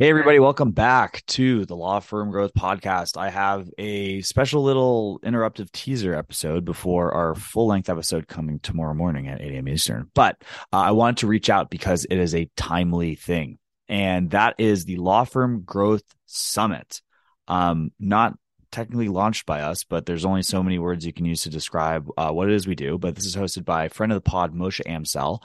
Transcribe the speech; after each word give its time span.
Hey, 0.00 0.10
everybody, 0.10 0.38
welcome 0.38 0.70
back 0.70 1.24
to 1.26 1.66
the 1.66 1.74
Law 1.74 1.98
Firm 1.98 2.30
Growth 2.30 2.54
Podcast. 2.54 3.16
I 3.16 3.30
have 3.30 3.68
a 3.78 4.20
special 4.20 4.62
little 4.62 5.18
interruptive 5.24 5.72
teaser 5.72 6.14
episode 6.14 6.64
before 6.64 7.10
our 7.10 7.34
full 7.34 7.66
length 7.66 7.88
episode 7.88 8.28
coming 8.28 8.60
tomorrow 8.60 8.94
morning 8.94 9.26
at 9.26 9.40
8 9.40 9.54
a.m. 9.54 9.66
Eastern. 9.66 10.08
But 10.14 10.36
uh, 10.72 10.76
I 10.76 10.92
wanted 10.92 11.16
to 11.16 11.26
reach 11.26 11.50
out 11.50 11.68
because 11.68 12.04
it 12.04 12.16
is 12.16 12.32
a 12.32 12.48
timely 12.56 13.16
thing, 13.16 13.58
and 13.88 14.30
that 14.30 14.54
is 14.58 14.84
the 14.84 14.98
Law 14.98 15.24
Firm 15.24 15.62
Growth 15.62 16.04
Summit. 16.26 17.02
Um, 17.48 17.90
not 17.98 18.34
technically 18.70 19.08
launched 19.08 19.46
by 19.46 19.62
us, 19.62 19.82
but 19.82 20.06
there's 20.06 20.24
only 20.24 20.44
so 20.44 20.62
many 20.62 20.78
words 20.78 21.04
you 21.04 21.12
can 21.12 21.24
use 21.24 21.42
to 21.42 21.50
describe 21.50 22.08
uh, 22.16 22.30
what 22.30 22.48
it 22.48 22.54
is 22.54 22.68
we 22.68 22.76
do. 22.76 22.98
But 22.98 23.16
this 23.16 23.26
is 23.26 23.34
hosted 23.34 23.64
by 23.64 23.88
friend 23.88 24.12
of 24.12 24.16
the 24.16 24.30
pod, 24.30 24.54
Moshe 24.54 24.80
Amsel. 24.86 25.42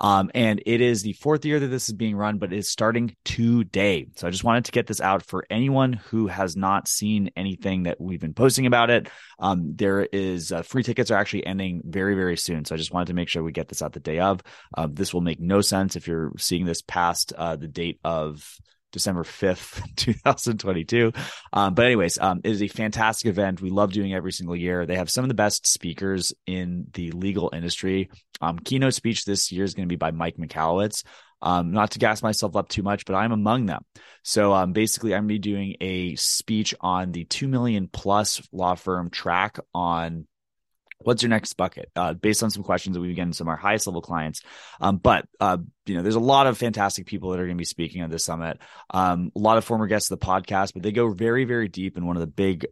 Um, 0.00 0.30
and 0.34 0.62
it 0.64 0.80
is 0.80 1.02
the 1.02 1.12
fourth 1.12 1.44
year 1.44 1.60
that 1.60 1.66
this 1.66 1.88
is 1.88 1.94
being 1.94 2.16
run, 2.16 2.38
but 2.38 2.52
it's 2.52 2.70
starting 2.70 3.14
today. 3.24 4.06
So 4.16 4.26
I 4.26 4.30
just 4.30 4.44
wanted 4.44 4.64
to 4.64 4.72
get 4.72 4.86
this 4.86 5.00
out 5.00 5.24
for 5.24 5.44
anyone 5.50 5.92
who 5.92 6.26
has 6.26 6.56
not 6.56 6.88
seen 6.88 7.30
anything 7.36 7.84
that 7.84 8.00
we've 8.00 8.20
been 8.20 8.34
posting 8.34 8.66
about 8.66 8.90
it. 8.90 9.08
Um, 9.38 9.74
there 9.76 10.00
is 10.00 10.52
uh, 10.52 10.62
free 10.62 10.82
tickets 10.82 11.10
are 11.10 11.18
actually 11.18 11.46
ending 11.46 11.82
very, 11.84 12.14
very 12.14 12.36
soon. 12.36 12.64
So 12.64 12.74
I 12.74 12.78
just 12.78 12.92
wanted 12.92 13.08
to 13.08 13.14
make 13.14 13.28
sure 13.28 13.42
we 13.42 13.52
get 13.52 13.68
this 13.68 13.82
out 13.82 13.92
the 13.92 14.00
day 14.00 14.20
of. 14.20 14.40
Uh, 14.76 14.88
this 14.90 15.12
will 15.12 15.20
make 15.20 15.40
no 15.40 15.60
sense 15.60 15.96
if 15.96 16.08
you're 16.08 16.32
seeing 16.38 16.64
this 16.64 16.82
past 16.82 17.32
uh, 17.36 17.56
the 17.56 17.68
date 17.68 18.00
of 18.02 18.58
December 18.92 19.22
5th, 19.22 19.82
2022. 19.96 21.12
Um, 21.52 21.74
but 21.74 21.86
anyways, 21.86 22.18
um, 22.18 22.40
it 22.44 22.50
is 22.50 22.62
a 22.62 22.68
fantastic 22.68 23.28
event. 23.28 23.60
We 23.60 23.70
love 23.70 23.92
doing 23.92 24.14
every 24.14 24.32
single 24.32 24.56
year. 24.56 24.86
They 24.86 24.96
have 24.96 25.10
some 25.10 25.24
of 25.24 25.28
the 25.28 25.34
best 25.34 25.66
speakers 25.66 26.32
in 26.46 26.86
the 26.92 27.10
legal 27.12 27.50
industry. 27.52 28.10
Um, 28.40 28.58
keynote 28.58 28.94
speech 28.94 29.24
this 29.24 29.52
year 29.52 29.64
is 29.64 29.74
going 29.74 29.86
to 29.88 29.92
be 29.92 29.96
by 29.96 30.10
Mike 30.10 30.36
Michalowicz. 30.36 31.04
Um, 31.42 31.72
not 31.72 31.92
to 31.92 31.98
gas 31.98 32.22
myself 32.22 32.54
up 32.54 32.68
too 32.68 32.82
much, 32.82 33.04
but 33.06 33.14
I'm 33.14 33.32
among 33.32 33.66
them. 33.66 33.82
So 34.22 34.52
um, 34.52 34.72
basically, 34.72 35.14
I'm 35.14 35.26
going 35.26 35.28
to 35.28 35.34
be 35.34 35.38
doing 35.38 35.76
a 35.80 36.14
speech 36.16 36.74
on 36.80 37.12
the 37.12 37.24
2 37.24 37.48
million 37.48 37.88
plus 37.90 38.46
law 38.52 38.74
firm 38.74 39.10
track 39.10 39.58
on 39.74 40.26
what's 41.02 41.22
your 41.22 41.30
next 41.30 41.54
bucket? 41.54 41.90
Uh, 41.96 42.14
based 42.14 42.42
on 42.42 42.50
some 42.50 42.62
questions 42.62 42.94
that 42.94 43.00
we've 43.00 43.16
gotten 43.16 43.32
some 43.32 43.46
of 43.46 43.52
our 43.52 43.56
highest 43.56 43.86
level 43.86 44.02
clients. 44.02 44.42
Um, 44.80 44.96
but 44.98 45.26
uh, 45.40 45.58
you 45.86 45.96
know 45.96 46.02
there's 46.02 46.14
a 46.14 46.20
lot 46.20 46.46
of 46.46 46.58
fantastic 46.58 47.06
people 47.06 47.30
that 47.30 47.40
are 47.40 47.46
going 47.46 47.56
to 47.56 47.60
be 47.60 47.64
speaking 47.64 48.02
at 48.02 48.10
this 48.10 48.24
summit. 48.24 48.58
Um, 48.90 49.32
a 49.34 49.38
lot 49.38 49.58
of 49.58 49.64
former 49.64 49.86
guests 49.86 50.10
of 50.10 50.18
the 50.18 50.26
podcast 50.26 50.74
but 50.74 50.82
they 50.82 50.92
go 50.92 51.08
very 51.10 51.44
very 51.44 51.68
deep 51.68 51.96
in 51.96 52.06
one 52.06 52.16
of 52.16 52.20
the 52.20 52.26
big 52.26 52.66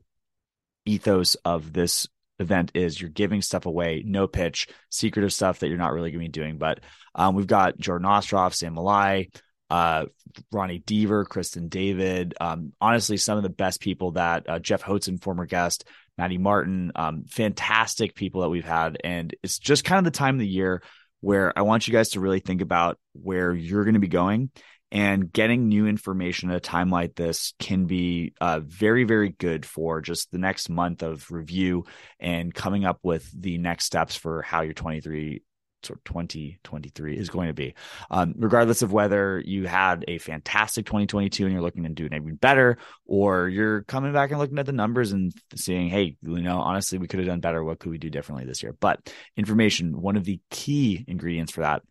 ethos 0.87 1.34
of 1.45 1.73
this 1.73 2.06
event 2.39 2.71
is 2.75 3.01
you're 3.01 3.11
giving 3.11 3.43
stuff 3.43 3.67
away 3.67 4.03
no 4.06 4.29
pitch 4.29 4.69
secretive 4.91 5.33
stuff 5.33 5.59
that 5.59 5.69
you're 5.69 5.77
not 5.77 5.93
really 5.93 6.11
going 6.11 6.25
to 6.25 6.29
be 6.29 6.41
doing. 6.41 6.59
But 6.59 6.81
um, 7.15 7.34
we've 7.34 7.47
got 7.47 7.79
jordan 7.79 8.09
ostroff 8.09 8.55
sam 8.55 8.77
malai 8.77 9.29
uh, 9.70 10.06
Ronnie 10.50 10.80
Deaver, 10.80 11.27
Kristen 11.27 11.69
David, 11.69 12.34
um, 12.41 12.72
honestly, 12.80 13.16
some 13.16 13.36
of 13.36 13.42
the 13.42 13.48
best 13.48 13.80
people 13.80 14.12
that 14.12 14.48
uh, 14.48 14.58
Jeff 14.58 14.83
Hotzen, 14.83 15.20
former 15.20 15.47
guest, 15.47 15.84
Maddie 16.16 16.38
Martin, 16.38 16.92
um, 16.97 17.25
fantastic 17.28 18.14
people 18.14 18.42
that 18.42 18.48
we've 18.48 18.64
had. 18.64 18.98
And 19.05 19.34
it's 19.42 19.58
just 19.58 19.84
kind 19.84 19.98
of 19.98 20.05
the 20.05 20.16
time 20.16 20.36
of 20.36 20.41
the 20.41 20.48
year 20.48 20.83
where 21.20 21.56
I 21.56 21.62
want 21.62 21.86
you 21.86 21.92
guys 21.92 22.10
to 22.10 22.20
really 22.20 22.41
think 22.41 22.60
about 22.62 22.98
where 23.12 23.52
you're 23.52 23.84
going 23.84 23.94
to 23.94 24.00
be 24.00 24.08
going. 24.08 24.50
And 24.91 25.30
getting 25.30 25.69
new 25.69 25.86
information 25.86 26.50
at 26.50 26.56
a 26.56 26.60
time 26.60 26.88
like 26.88 27.14
this 27.14 27.53
can 27.58 27.84
be 27.84 28.32
uh, 28.41 28.60
very, 28.60 29.05
very 29.05 29.28
good 29.28 29.66
for 29.66 30.00
just 30.00 30.30
the 30.30 30.38
next 30.38 30.70
month 30.70 31.03
of 31.03 31.30
review 31.30 31.84
and 32.19 32.55
coming 32.55 32.86
up 32.86 32.98
with 33.03 33.30
the 33.38 33.58
next 33.58 33.84
steps 33.84 34.16
for 34.16 34.41
how 34.41 34.62
your 34.62 34.72
23 34.72 35.42
sort 35.83 35.98
of 35.98 36.05
2023 36.05 37.17
is 37.17 37.29
going 37.29 37.48
to 37.48 37.55
be. 37.55 37.75
Um, 38.11 38.34
regardless 38.37 38.83
of 38.83 38.93
whether 38.93 39.41
you 39.45 39.67
had 39.67 40.05
a 40.09 40.19
fantastic 40.19 40.87
2022 40.87 41.45
and 41.45 41.53
you're 41.53 41.62
looking 41.62 41.84
to 41.84 41.89
do 41.89 42.07
it 42.07 42.12
even 42.12 42.37
better, 42.37 42.79
or 43.07 43.48
you're 43.48 43.83
coming 43.83 44.12
back 44.12 44.31
and 44.31 44.39
looking 44.39 44.59
at 44.59 44.67
the 44.67 44.73
numbers 44.73 45.12
and 45.12 45.33
seeing, 45.55 45.89
hey, 45.89 46.17
you 46.23 46.43
know, 46.43 46.59
honestly, 46.59 46.99
we 46.99 47.09
could 47.09 47.21
have 47.21 47.29
done 47.29 47.41
better. 47.41 47.62
What 47.62 47.79
could 47.79 47.91
we 47.91 47.99
do 47.99 48.11
differently 48.11 48.47
this 48.47 48.62
year? 48.62 48.75
But 48.78 49.12
information, 49.37 50.00
one 50.00 50.17
of 50.17 50.25
the 50.25 50.41
key 50.50 51.05
ingredients 51.06 51.53
for 51.53 51.61
that. 51.62 51.83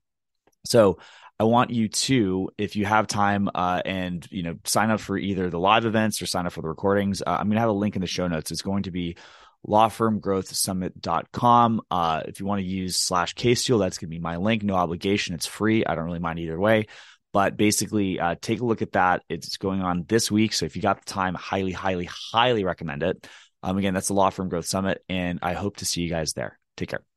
So 0.65 0.99
I 1.39 1.43
want 1.43 1.69
you 1.69 1.87
to, 1.87 2.49
if 2.57 2.75
you 2.75 2.85
have 2.85 3.05
time, 3.07 3.49
uh, 3.53 3.81
and 3.85 4.27
you 4.31 4.41
know, 4.41 4.55
sign 4.65 4.89
up 4.89 4.99
for 4.99 5.17
either 5.17 5.49
the 5.49 5.59
live 5.59 5.85
events 5.85 6.21
or 6.21 6.25
sign 6.25 6.47
up 6.47 6.53
for 6.53 6.61
the 6.61 6.67
recordings. 6.67 7.21
Uh, 7.21 7.29
I'm 7.29 7.47
going 7.47 7.55
to 7.55 7.61
have 7.61 7.69
a 7.69 7.73
link 7.73 7.95
in 7.95 8.01
the 8.01 8.07
show 8.07 8.27
notes. 8.27 8.51
It's 8.51 8.63
going 8.63 8.83
to 8.83 8.91
be 8.91 9.17
lawfirmgrowthsummit.com. 9.65 11.81
Uh, 11.89 12.23
if 12.25 12.39
you 12.39 12.45
want 12.45 12.61
to 12.61 12.67
use 12.67 12.97
slash 12.97 13.33
case 13.33 13.61
steel, 13.61 13.79
that's 13.79 13.97
going 13.97 14.09
to 14.09 14.15
be 14.15 14.19
my 14.19 14.37
link. 14.37 14.63
No 14.63 14.75
obligation. 14.75 15.35
It's 15.35 15.45
free. 15.45 15.85
I 15.85 15.95
don't 15.95 16.05
really 16.05 16.19
mind 16.19 16.39
either 16.39 16.59
way. 16.59 16.87
But 17.33 17.57
basically, 17.57 18.19
uh, 18.19 18.35
take 18.41 18.61
a 18.61 18.65
look 18.65 18.81
at 18.81 18.93
that. 18.93 19.23
It's 19.29 19.57
going 19.57 19.81
on 19.81 20.05
this 20.07 20.31
week. 20.31 20.53
So 20.53 20.65
if 20.65 20.75
you 20.75 20.81
got 20.81 21.05
the 21.05 21.11
time, 21.11 21.35
highly, 21.35 21.71
highly, 21.71 22.05
highly 22.05 22.63
recommend 22.63 23.03
it. 23.03 23.27
Um, 23.61 23.77
again, 23.77 23.93
that's 23.93 24.07
the 24.07 24.13
Law 24.13 24.29
Firm 24.29 24.49
Growth 24.49 24.65
Summit. 24.65 25.03
And 25.09 25.39
I 25.41 25.53
hope 25.53 25.77
to 25.77 25.85
see 25.85 26.01
you 26.01 26.09
guys 26.09 26.33
there. 26.33 26.57
Take 26.77 26.89
care. 26.89 27.16